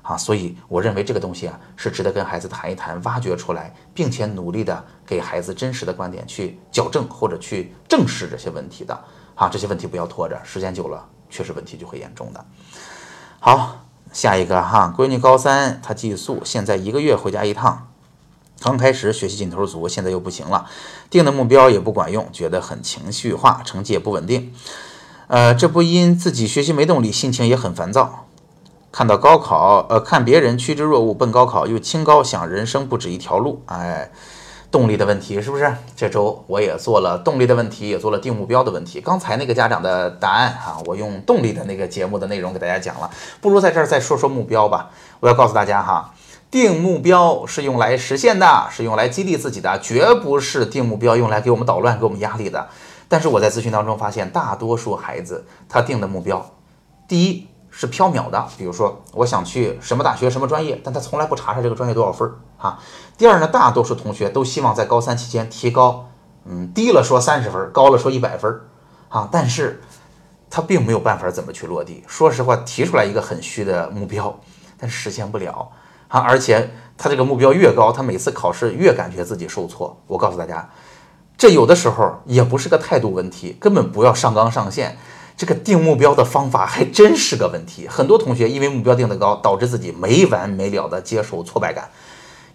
[0.00, 8.98] 啊，所以我认为这个东西啊是值得跟孩子谈一谈、挖掘出来，并且努力的给孩子真实的观点去矫正或者去正视这些问题的，
[9.34, 12.42] 啊，这些问题不要拖着，时间久了确实问题就会严重的。
[13.40, 13.84] 好。
[14.12, 17.88] 下一个哈，闺女高三，她寄宿，现在一个月回家一趟。
[18.60, 20.66] 刚开始学习劲头足，现在又不行了，
[21.08, 24.52] 定的目标也不管用，觉得很情绪化，成绩也不稳定。
[25.28, 28.24] 呃，这不因自己学习没动力，心情也很烦躁。
[28.90, 34.10] 看到高考，呃，看别人趋之若鹜奔高考，又清高，想人生不止一条路，哎，
[34.70, 35.74] 动力的问题是不是？
[35.96, 39.00] 这周我也做了动力的问题，也做了定目标的问题。
[39.00, 44.90] 刚才那个家长的答案哈，我用动力的那个节目的内容给大家讲了，不如在这儿再说说目标吧。
[45.20, 46.12] 我要告诉大家哈，
[46.50, 52.68] 定目标是用来实现的，是用来激励自己的，绝不是定目标用来给我们捣乱、给我们压力的。
[53.08, 56.50] 但是我在咨询当中发现，大多数孩子他定的目标，
[57.08, 57.47] 第一。
[57.80, 62.76] 是缥缈的，比如说我想去什么大学什么专业，但他从来不查查这个专业多少分儿啊。
[63.16, 66.08] 第二呢，大多数同学都希望在高三期间提高，
[66.44, 68.66] 嗯，低了说三十分，高了说一百分儿
[69.08, 69.80] 啊，但是
[70.50, 72.02] 他并没有办法怎么去落地。
[72.08, 74.36] 说实话，提出来一个很虚的目标，
[74.76, 75.70] 但实现不了
[76.08, 79.96] 啊，而且他这个目标越高，他每次考试越感觉自己受挫。
[80.08, 80.68] 我告诉大家，
[81.36, 84.98] 这有的时候也不是个态度问题，根本不要上纲上线。
[85.38, 91.88] 这个定目标的方法还真是个问题，很多同学因为目标定得高，导致自己没完没了的接受挫败感，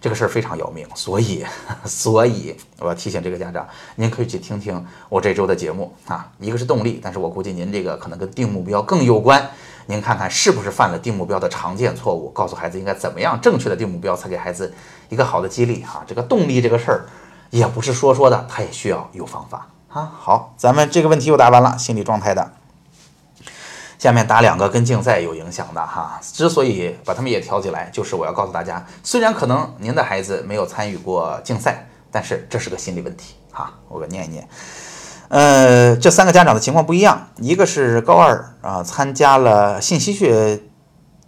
[0.02, 0.86] 这个事儿非常要命。
[0.94, 1.42] 所以，
[1.86, 3.66] 所以我要提醒这个家长，
[3.96, 9.50] 您可以去听听我这周的节目啊，一个是动力，但是我估计您这个可能跟定目标更有关，
[9.86, 14.74] 您看看是不是犯了定目标的常见错误，告诉孩子应该怎么样正确的定目标，才给孩子
[15.08, 16.04] 一个好的激励哈。
[16.06, 17.06] 这个动力这个事儿
[17.48, 20.12] 也不是说说的，他也需要有方法啊。
[20.20, 22.52] 好，咱们这个问题又答完了，心理状态的。
[24.04, 33.72] 下面打两个跟竞赛有影响的哈，之所以把他们也挑起来，就是我要告诉大家，虽然可能您的孩子没有参与过竞赛，但是这是个心理问题哈。
[33.88, 34.46] 我给念一念，
[35.28, 40.60] 呃，这三个家长的情况不一样，一个是高二啊，参加了信息学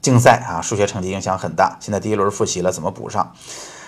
[0.03, 3.33] 竞赛啊，数学成绩影响很大，现在第一轮复习了，怎么补上？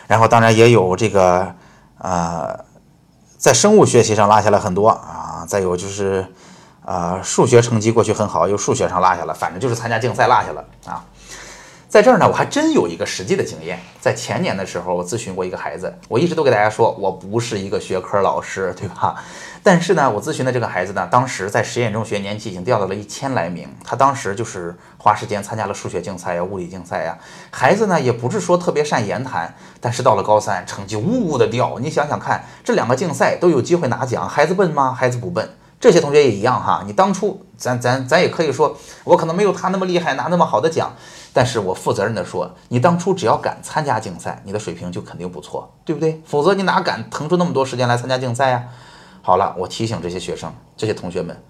[0.07, 1.55] 然后当然也有这个
[1.99, 2.65] 呃，
[3.37, 6.27] 在生物学习上落下了很多啊，再有就是。
[6.89, 11.05] 啊，数学成绩过去很好，又数学上落下了，反正就是参加竞赛落下了啊。
[11.87, 13.79] 在这儿呢，我还真有一个实际的经验。
[14.01, 19.17] 在前年的时候，我咨询过一个孩子，我一直都给大家说，我不是一个学科老师，对吧？
[19.63, 27.19] 但是呢，我咨询的这个孩子呢，当时在实验中学年级已经掉到了一千来名，他当时就是花时间参加了数学竞赛呀、物理竞赛呀。
[27.51, 31.79] 孩子呢，也不是说特别善言谈，但是到了高三，成绩呜呜的掉。
[31.81, 34.95] 你想想看，这两个竞赛都有机会拿奖，孩子笨吗？
[34.95, 35.51] 孩子不笨。
[35.81, 40.93] 这些同学也一样哈，你当初咱咱咱也可以说，我可能没有他那么厉害，拿那么好的奖，
[41.33, 46.21] 但是我负责任的说，你当初只要敢参加竞赛，你的水平就肯定不错，对不对？
[46.25, 48.65] 否则你哪敢腾出那么多时间来参加竞赛呀？
[49.23, 51.41] 好了，我提醒这些学生、这些同学们，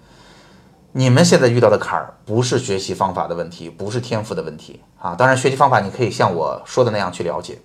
[0.91, 5.15] 你们现在遇到的坎儿不是学习方法的问题，不是天赋的问题啊。
[5.15, 7.59] 当然，学习方法你可以像我说的那样去了解。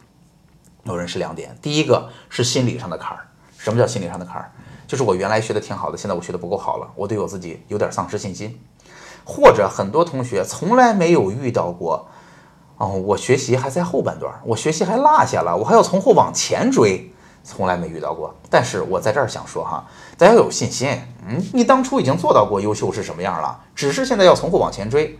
[0.84, 3.26] 有人是两点，第一个是心理上的坎儿。
[3.58, 4.50] 什么叫心理上的坎儿？
[4.86, 8.58] 就是我原来学的挺好的，现在我学的不够好了，我对我自己有点丧失信心，
[9.24, 12.06] 或者很多同学从来没有遇到过，
[12.76, 18.34] 哦，我学习还在后半段，我学习还落下了，我还要从后往前追，从来没遇到过。
[18.50, 19.84] 但是我在这儿想说哈，
[20.18, 20.90] 大家要有信心，
[21.26, 25.18] 嗯，你当初已经做到过优秀是什么样了，只是现在要从后往前追。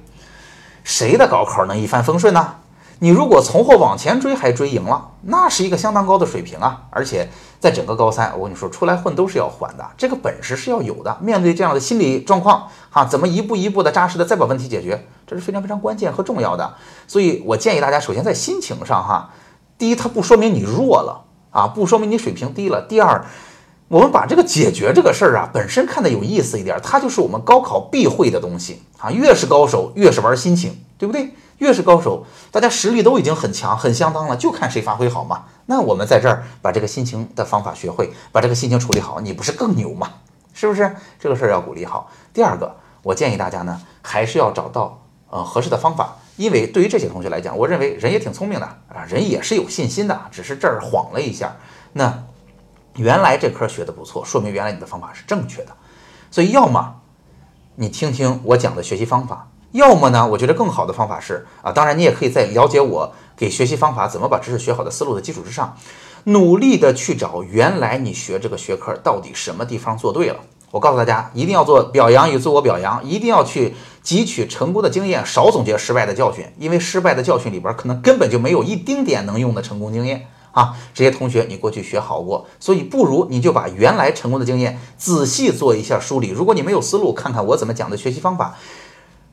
[0.82, 2.56] 谁的高考能一帆风顺呢？
[3.00, 6.84] 你如果从后往前追还追赢了，那是一个相当高的水平啊！
[6.90, 7.28] 而且
[7.58, 11.16] 在整个高三，我跟你说，出来混都是要还的，这个本事是要有的。
[11.20, 16.74] 面对这样的心理状况，哈，怎么一步一步的扎实的再把问题解决，这是非常非常关键和重要的。
[17.08, 19.30] 所以我建议大家，首先在心情上，哈，
[19.76, 22.80] 第一，它不说明你弱了啊，不说明你水平低了。
[22.82, 23.24] 第二，
[23.88, 29.10] 我们把这个解决这个事儿啊，本身看得有意思一点，它就是我们高考必会的东西啊。
[29.10, 31.34] 越是高手，越是玩心情，对不对？
[31.64, 35.46] 越是高手，大家实力都已经很强、很相当了，就看谁发挥好嘛。
[35.64, 40.10] 那我们在这儿把这个心情的方法学会，把这个心情处理好，你不是更牛吗？
[40.52, 40.94] 是不是？
[41.18, 42.10] 这个事儿要鼓励好。
[42.34, 51.56] 第二个，我建议大家呢，还是要找到呃合适的方法，因为对于这些同学来讲，我认为人也挺聪明的啊，人也是有信心的，只是这儿晃了一下。
[51.94, 52.24] 那
[52.96, 55.74] 原来这科学的不错，说明原来你的方法是正确的。
[56.30, 56.96] 所以，要么
[57.76, 59.48] 你听听我讲的学习方法。
[59.74, 60.24] 要么呢？
[60.24, 65.76] 我觉得更好的方法是啊，当然你也可以在了解我给学习方法怎么把知识学好的思路的基础之上，
[66.24, 70.36] 努力的去找原来你学这个学科到底什么地方做对了。
[70.70, 80.76] 我告诉大家，一定要做表扬与自我表扬，一定要去汲取成功的经验，少总结失败的教训，因为失败的教训里边可能根本就没有一丁点能用的成功经验啊。
[80.94, 86.28] 这些同学你过去学好过，所以不如你就把原来成功的经验仔细做一下梳理。
[86.28, 88.56] 如果你没有思路，看看我怎么讲的学习方法。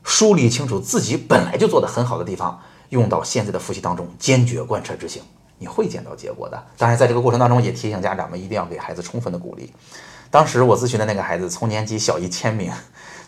[0.02, 5.22] 梳理清楚自己本来就做得很好的地方，用到现在的复习当中，坚决贯彻执行，
[5.58, 6.62] 你会见到结果的。
[6.76, 9.72] 当然，在这个过程当中，也提醒家长们一定要给孩子充分的鼓励。
[10.30, 12.72] 当时我咨询的那个孩子，从年级小一千名，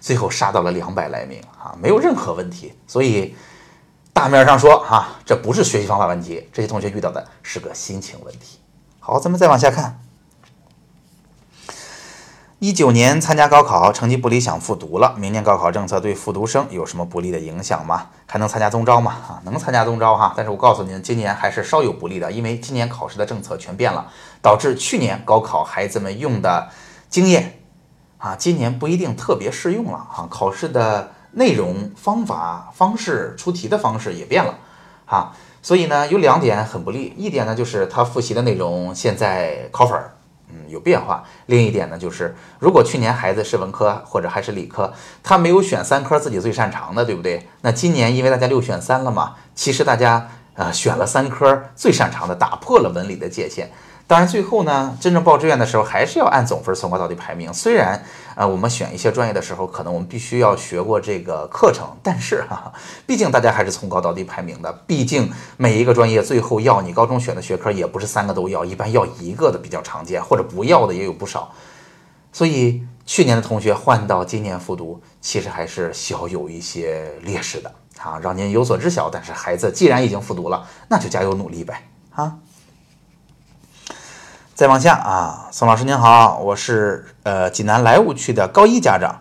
[0.00, 2.72] 最后杀到了两百来名啊，没有任何问题。
[2.86, 3.36] 所以
[4.12, 8.58] 大面上说哈，这不是学习方法问题，这些同学遇到的是个心情问题。
[9.00, 10.03] 好，咱们再往下看。
[12.64, 15.14] 一九年参加高考，成绩不理想，复读了。
[15.18, 18.06] 明年高考政策对复读生有什么不利的影响吗？
[18.24, 19.14] 还能参加中招吗？
[19.28, 26.70] 啊，能参加中招哈，但是我告诉您，今年还是稍有不利的，因为今年考试的政策全变了，导致去年高考孩子们用的
[27.10, 27.60] 经验
[28.16, 30.26] 啊，今年不一定特别适用了啊。
[30.30, 34.54] 考试的内容、方法、方式、出题的方式也变了
[35.04, 40.12] 啊，所以呢，有两点很不利，一点呢就是他复习的内容现在考分儿。
[40.54, 41.24] 嗯，有变化。
[41.46, 47.48] 另一点呢，就是如果去年孩子是文科或者还是理科，他没有选三科自己最擅长的，对不对？
[47.62, 53.70] 那今年因为大家六选三了嘛，其实大家呃选了三科最擅长的，打破了文理的界限。
[54.06, 57.52] 当然，最后呢，真正报志愿的时候，还是要按总分从高到低排名。
[57.54, 58.04] 虽然，
[58.36, 62.70] 呃，我们选一些专业的时候，可能我们必须要学过这个课程，但是哈，
[63.06, 64.70] 毕竟大家还是从高到低排名的。
[64.86, 71.50] 毕竟每一个专业最后要你高中选的学科，也不是三个都要，一般要一个的比较常见，或者不要的也有不少。
[72.30, 79.08] 所以去年的同学换到今年复读，其实还是小有一些劣势的啊，让您有所知晓。
[79.08, 82.36] 但是孩子既然已经复读了，那就加油努力呗啊。
[84.54, 89.20] 再往下啊，宋老师您好，我是呃济南莱芜区的高一家长。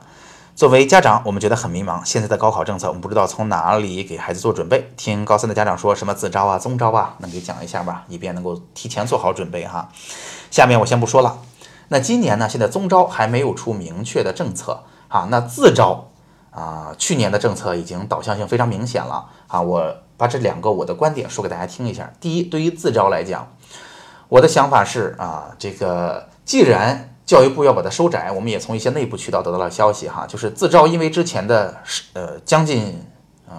[0.55, 2.05] 作为家长，我们觉得很迷茫。
[2.05, 4.91] 现在的高考政策，我们不知道从哪里给孩子做准备。
[4.95, 9.89] 听高三的家长说什么自招啊、综招啊，能给讲一下吧，以便能够提前做好准备哈。
[10.51, 11.39] 下面我先不说了。
[11.87, 15.27] 那今年呢，现在综招还没有出明确的政策啊。
[15.31, 16.11] 那自招
[16.51, 19.59] 啊，去年的政策已经导向性非常明显了啊。
[19.59, 22.13] 我把这两个我的观点说给大家听一下。
[22.19, 23.47] 第一，对于自招来讲。
[24.33, 31.77] 我的想法是啊，这个既然教育部要把它收窄，我们也从一些内部渠道得到了消息哈，就是自招，因为之前的
[32.13, 32.99] 呃将近
[33.47, 33.55] 嗯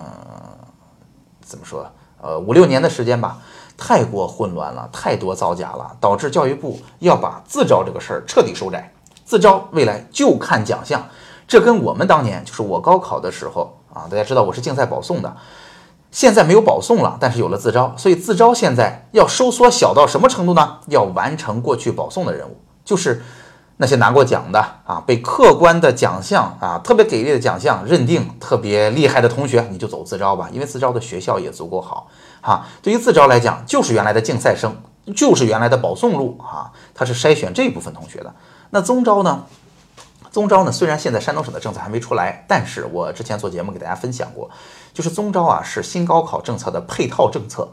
[1.41, 1.89] 怎么说
[2.21, 3.39] 呃五六年的时间吧，
[3.79, 8.93] 太过混乱了，太多造假了，导致教育部要把自招这个事儿彻底收窄，
[9.25, 11.07] 自招未来就看奖项，
[11.47, 15.37] 这跟我们当年就是我高考的时候啊，大家知道我是竞赛保送的。
[16.14, 20.79] 现在没有保送了，但是有了自招，所以自招现在要收缩小到什么程度呢？
[20.87, 23.20] 要完成过去保送的任务，就是
[23.79, 32.07] 那些拿过奖的啊，被客观的奖项啊，特别给力的奖项认定特别厉害的同学，你就走自招吧，因为自招的学校也足够好
[32.40, 32.64] 哈。
[32.81, 34.72] 对于自招来讲，就是原来的竞赛生，
[35.16, 38.33] 就是原来的保送路哈，它是筛选这部分同学的。
[38.70, 39.42] 那综招呢？
[40.35, 40.73] 综招呢？
[40.73, 44.51] 虽然现在山东省的政策还没出来，但是我之前做节目给大家分享过，
[44.92, 47.68] 就是综招啊是新高考政策的配套政策，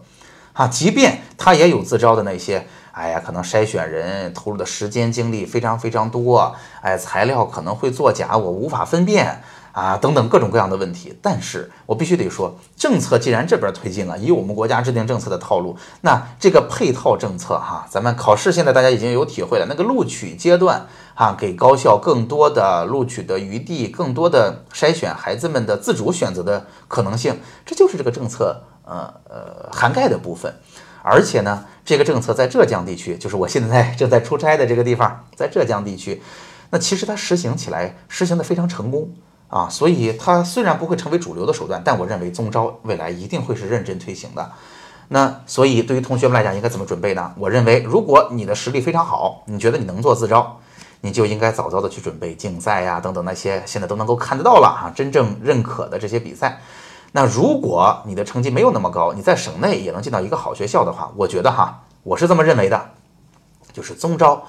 [0.54, 9.41] 啊，即便它也有自招的那些，哎呀，可能筛选人投入的时间精力非常非常多，哎，材料可能会作假，我无法分辨。
[9.74, 30.54] 啊，等等各种各样的问题，但是我必须得说，政策既然这边推进了，以我们国家制定政策的套路，那这个配套政策哈，咱们考试现在大家已经有体会了，那个录取阶段啊，给高校更多的录取的余地，更多的筛选孩子们的自主选择的可能性，这就是这个政策呃呃涵盖的部分。
[31.04, 36.21] 而且呢，这个政策在浙江地区，就是我现在正在出差的这个地方，在浙江地区，
[36.69, 39.12] 那其实它实行起来实行的非常成功。
[39.47, 44.50] 啊，所以它虽然不会成为主流的手段，但我认为综招未来一定会是认真推行的。
[45.10, 47.34] 那所以对于同学们来讲，应该怎么准备呢？
[47.38, 50.61] 我认为，如果你的实力非常好，你觉得你能做自招，
[51.02, 56.60] 你就应该早早的去准备竞赛呀等等那些现在都能够看得到了哈，真正认可的这些比赛。
[57.12, 62.92] 那如果你的成绩没有那么高，你在省内也能进到一个好学校的话，我觉得哈，我是这么认为的，
[63.74, 64.44] 就是综招。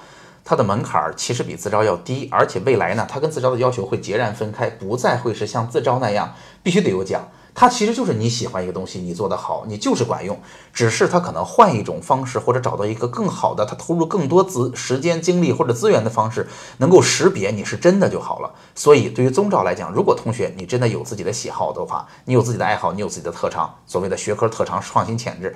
[0.45, 7.29] 它的门槛其实比自招要低，而且未来呢，它跟自招的要求会截然分开，不再会是像自招那样必须得有奖。
[7.55, 10.39] 它其实就是你喜欢一个东西，你做得好，你就是管用。
[10.73, 18.51] 只是它可能换一种方式，或者找到一个更好的，它投入更多资时间、精力或者资源的方式，能够识别你是真的就好了。
[18.73, 25.55] 所以对于综招来讲，如果同学你真的有自己的喜好的话，你有自己的爱好，你有自己的特长，所谓的学科特长、创新潜质，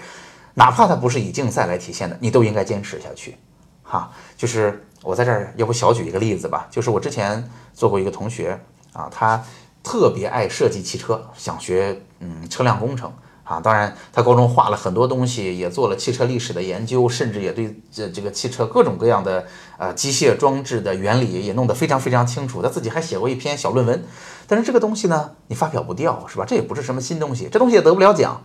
[0.54, 3.38] 哪怕它不是以竞赛来体现的，你都应该坚持下去。
[3.82, 6.68] 哈，就是我在这儿，要不小举一个例子吧。
[6.70, 8.60] 就是我之前做过一个同学
[8.94, 9.42] 啊，他
[9.88, 13.10] 特别爱设计汽车，想学嗯车辆工程
[13.45, 13.62] 啊。
[13.62, 19.45] 当然，他高中画了很多东西，也做了汽车历史的研究，甚至也对这这个汽车各种各样的
[19.78, 22.62] 呃机械装置的原理也弄得非常非常清楚。
[22.62, 24.04] 他自己还写过一篇小论文。
[24.45, 26.43] 但是这个东西呢，你发表不掉，是吧？
[26.45, 28.41] 这也不是什么新东西，这东西也得不了奖。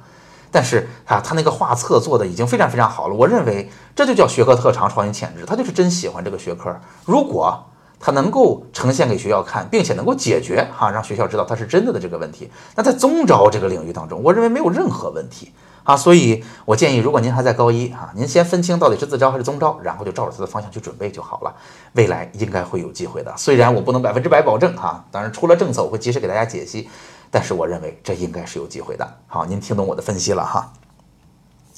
[0.53, 3.15] 但是啊，他那个画册做的已经非常非常好了。
[3.17, 6.79] 我认为这就叫学科特长、创新潜质，他就是真喜欢这个学科。
[7.05, 7.72] 如果
[8.05, 12.51] 它能够呈现给学校看，并且能够解决哈，让学校知道它是真的的这个问题。
[12.75, 15.53] 那在中招这个领域当中，我认为没有任何问题
[15.85, 15.97] 啊。
[15.97, 21.55] 所以我建议，如果您还在高一哈，您先分清到底是自招还是中招，然后就照着它的方向去准备就好了。
[21.93, 26.91] 未来应该会有机会的，虽然我不能百分之百保证哈，当然出了政策我会及时给大家解析，
[27.31, 29.09] 但是我认为这应该是有机会的。
[29.29, 30.73] 好，您听懂我的分析了哈。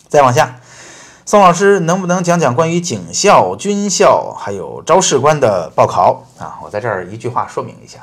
[0.08, 0.58] 再往下。
[1.26, 6.60] 宋老师，能不能讲讲关于警校、军校还有招士官的报考啊？
[6.62, 8.00] 我在这儿一句话说明一下，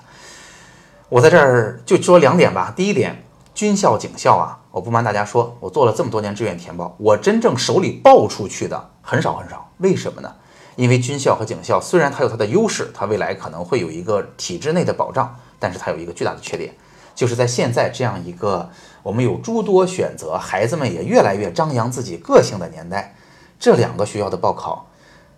[1.07, 2.73] 我在这儿就说两点吧。
[2.75, 9.69] 第一点，军校、警校啊，我不瞒大家说，我做了这么多年志愿填报，我真正手里报出去的很少很少。
[9.77, 10.33] 为什么呢？
[10.75, 16.73] 因为军校和警校虽然它有它的优势，它未来可能会有一个体制内的保障，但是它有一个巨大的缺点，
[17.13, 18.67] 就是在现在这样一个。
[19.03, 23.15] 我们有诸多选择，孩子们也越来越张扬自己个性的年代，
[23.59, 24.87] 这两个学校的报考，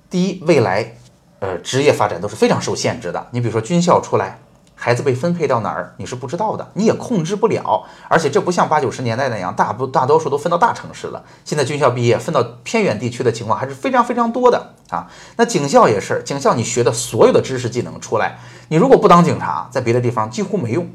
[0.10, 0.96] 第一，未来，
[1.40, 3.28] 呃，职业发展都是非常受限制的。
[3.32, 4.40] 你比如说军校出来，
[4.76, 7.86] 孩子被分配到哪儿，你是不知道的，你也控制不了。
[8.10, 11.24] 而且这不像八九十年代那样，大不大多数都分到大城市了。
[11.46, 15.08] 现在军校毕业分到偏远地区的情况还是非常非常多的啊。
[15.38, 20.90] 那警校也是，警校你学的所有的知识技能出来，你如果不当警察，在别的地方几乎没用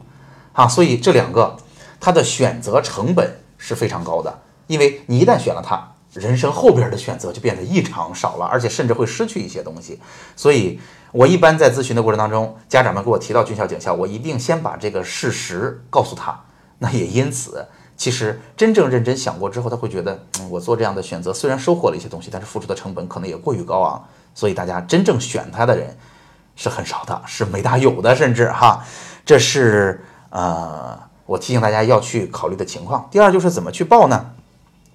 [0.53, 0.69] 啊。
[0.69, 1.57] 所以这两个。
[2.01, 10.01] 它的选择成本是非常高的，因为你一旦选了它，人生后边的选择就变得异常少了，而且甚至会失去一些东西。
[10.37, 10.81] 所以，
[11.13, 16.39] 我一般在咨询的过程当中，家长们给我提到军校、警校，我一定先把这个事实告诉他。
[16.79, 24.03] 那也因此，其实真正认真想过之后，他会觉得，嗯，我做这样的选择虽然收获了一些东西，但是付出的成本可能也过于高昂。
[24.35, 25.97] 所以，大家真正选它的人
[26.55, 28.85] 是很少的，是没大有的，甚至哈，
[29.27, 31.08] 这是呃。
[31.29, 33.07] 我提醒大家要去考虑的情况。
[33.11, 34.31] 第二就是怎么去报呢？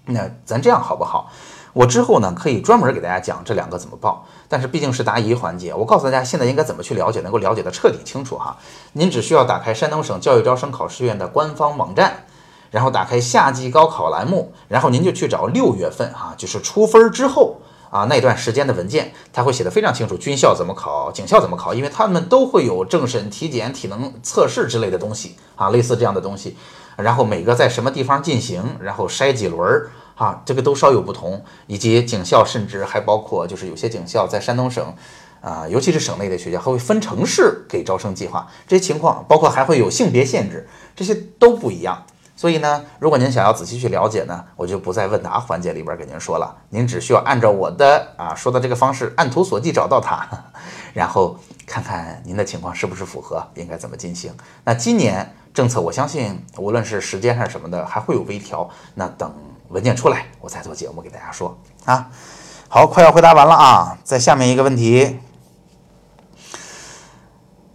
[0.06, 1.30] 那咱这样好不好？
[1.74, 4.26] 我之后呢可以专门给大家讲这两个怎么报。
[4.50, 8.58] 但是毕竟是答疑环节，我告诉大家现在应该怎么去了解，能够了解的彻底清楚哈。
[8.94, 12.26] 您只需要打开山东省教育招生考试院的官方网站，
[12.72, 17.58] 然后打开夏季高考栏目，然后您就去找六月份哈，就是出分之后。
[17.94, 26.58] 啊，那段时间的文件，他会写的非常清楚，军校怎么考，警校怎么考，因为他们都会有政审、体检、体能测试之类的东西啊，类似这样的东西。
[26.98, 31.46] 然后每个在什么地方进行，然后筛几轮儿啊，这个都稍有不同。
[31.68, 34.96] 以及警校，甚至还包括就是有些警校在山东省
[35.42, 42.04] 啊，尤其是省内的学校，还会分城市给招生计划，这些情况包括还会有性别限制，这些都不一样。
[42.44, 50.28] 所以呢，如果您想要仔细去了解呢，我就不在问答环节里边给您说了，您只需要按照我的啊说的这个方式，按图索骥找到它，
[50.94, 54.30] 然后看看您的情况是不是符合，应该怎么进行。
[54.66, 58.70] 那今年政策，我相信无论是时间还是什么的，还会有微调。
[58.96, 59.34] 那等
[59.70, 62.10] 文件出来，我再做节目给大家说啊。
[62.68, 65.18] 好，快要回答完了啊，在下面一个问题。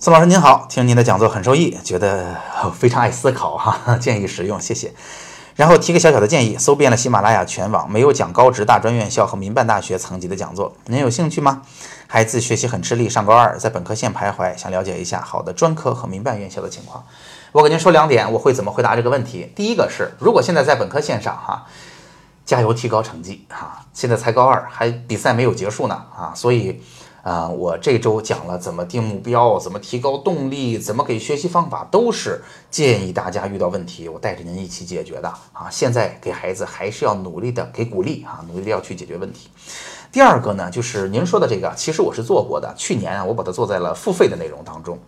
[0.01, 2.37] 宋老师您好，听您的讲座很受益，觉得
[2.73, 4.95] 非常爱思考哈， 建议实用，谢谢。
[5.57, 11.63] 然后提个小小的建议，搜遍了喜马拉雅全网，没有讲高职大专院校和民办大学层级的讲座，您有兴趣吗？
[12.07, 17.05] 孩子学习很吃力，上高二，在本科线徘徊，想了解一下好的专科和民办院校的情况。
[17.51, 19.53] 我给您说两点，我会怎么回答这个问题？
[19.57, 21.67] 第一个是，如果现在在本科线上哈，
[22.47, 26.81] 加油提高成绩哈，现在才高二，还比赛没有结束呢啊，所以。
[27.23, 35.69] 啊，我这周讲了怎么定目标，怎么提高动力，怎么给学习方法，都是建议大家遇到问题，我带着您一起解决的啊。
[35.71, 39.51] 现在给孩子还是要努力的给鼓励啊，努力的要去解决问题。
[40.11, 44.99] 第二个呢，就是您说的这个，其实我是做过的，去年啊，我把它做在了付费的内容当中。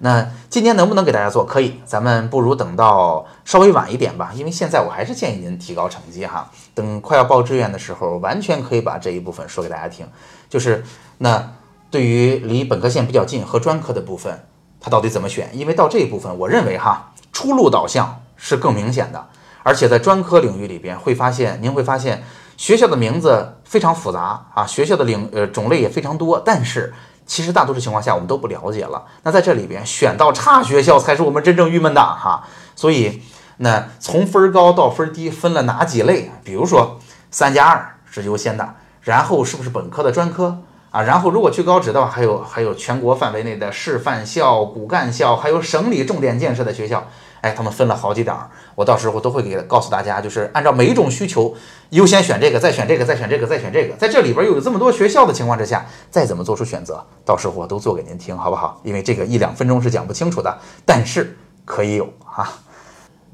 [0.00, 1.46] 那今年能不能给大家做？
[1.46, 6.50] 可以，咱们不如等到稍微晚一点吧，因为现在我还是建议您提高成绩哈。
[6.74, 10.06] 等快要报志愿的时候，完全可以把这一部分说给大家听，
[10.50, 10.84] 就是
[11.16, 11.52] 那。
[11.90, 14.46] 对于离本科线比较近和专科的部分，
[14.80, 15.50] 它到底怎么选？
[15.52, 19.26] 因为到这一部分，我认为哈，出路导向是更明显的。
[19.62, 22.22] 而且在专科领域里边，会发现您会发现
[22.56, 26.40] 学校的名字非常复杂啊，学校的领呃种类也非常多。
[26.40, 26.94] 但是
[27.26, 29.04] 其实大多数情况下我们都不了解了。
[29.24, 32.46] 那在这里边选到差学校才是我们真正郁闷的哈。
[32.74, 33.20] 所以
[33.58, 36.30] 那从分高到分低分了哪几类？
[36.42, 36.98] 比如说
[37.30, 40.62] 三加二是优先的，然后是不是本科的专科？
[40.90, 47.06] 啊，然后如果去高职的话，还有还有全国范围内的示范校、骨干校，还有省里重点建设的学校，
[47.42, 51.54] 哎，他们分了好几档，我到时候都会给告诉大家，就是按照每一种需求
[51.90, 58.80] 优先选这个，再选这个，再选这个，再选这个，在这里边又有这么多学校的情况之下，再怎么做出选择，到时候我都做给您听，好不好？
[58.82, 62.50] 因为这个一两分钟是讲不清楚的，但是可以有啊。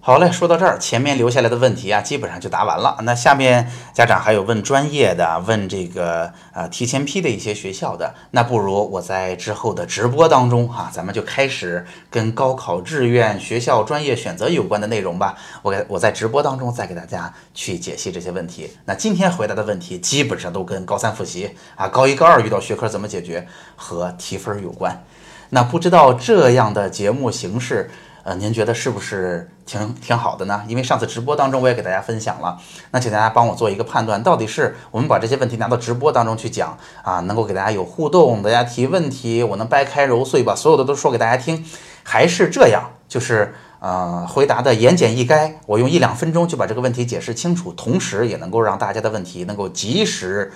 [0.06, 2.96] 好嘞，说到这儿，前面留下来的问题啊，基本上就答完了。
[3.02, 15.34] 那下面家长还有问专业的，问这个呃提前批的一些学校的，那不如我在之后的直播当中哈，咱们就开始跟高考志愿、学校专业选择有关的内容吧。
[15.62, 18.70] 我给我在直播当中再给大家去解析这些问题。
[18.84, 23.44] 那今天回答的问题基本上都跟高三复习啊、高一高二遇到学科怎么解决
[23.74, 25.04] 和提分有关。
[25.50, 27.90] 那不知道这样的节目形式。
[28.22, 30.62] 呃，您觉得是不是挺挺好的呢？
[30.68, 32.56] 因为上次直播当中我也给大家分享了，
[32.92, 41.64] 那请大家帮我做一个判断，到底是我们把这些问题拿到直播当中去讲啊，能够给大家有互动，大家提问题，我能掰开揉碎把所有的都说给大家听，
[42.02, 50.52] 还是这样，就是呃回答的言简意赅，我用一两分钟就把这个问题解释清楚，同时也能够让大家的问题能够及时。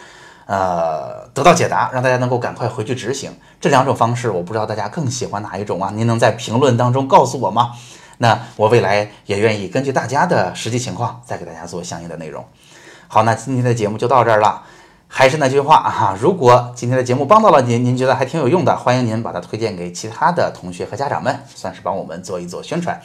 [0.47, 3.31] 呃，得到解答，让大家能够赶快回去执行。
[3.61, 5.93] 这两种方式，我不知道大家更喜欢哪一种啊？
[5.95, 7.71] 您能在评论当中告诉我吗？
[8.23, 12.45] 那我未来也愿意根据大家的实际情况，再给大家做相应的内容。
[13.09, 14.63] 好，那今天的节目就到这儿了。
[15.09, 23.01] 还是那句话啊，如果今天的节目帮到了您，您觉得还挺有用的，欢迎您把它推荐给其他的同学和家长们，算是帮我们做一做宣传。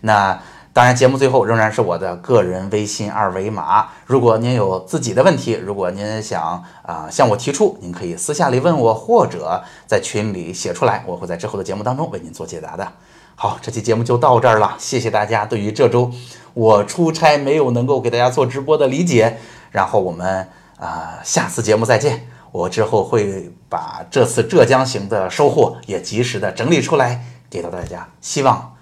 [0.00, 0.38] 那。
[0.76, 3.88] 当然，节目最后仍然是我的个人微信二维码。
[4.04, 12.92] 如果您有自己的问题，如果您想啊向我提出，您可以私下里问我，或者在群里写出来，我会在之后的节目当中为您做解答的。
[13.38, 16.10] 好，这期节目就到这儿了，谢谢大家对于这周
[16.54, 19.36] 我出差没有能够给大家做直播的理解。
[19.70, 28.72] 然后我们啊下次节目再见，我之后会把这次浙江行的收获也及时的整理出来给到大家，希望。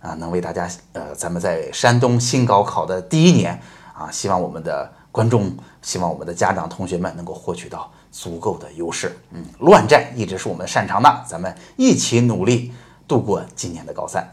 [0.00, 3.60] 啊，能为大家，呃，咱们在山东新高考的第一年
[3.92, 9.18] 啊，希望我们的观众，希望我们的家长同学们能够获取到足够的优势。
[9.32, 12.72] 嗯，乱战一直是我们擅长的，咱们一起努力
[13.08, 14.24] 度过今年的高三。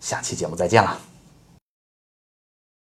[0.00, 1.15] 下期节目再见了。